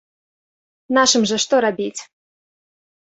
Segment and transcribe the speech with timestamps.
[0.97, 2.01] Нашым жа што рабіць?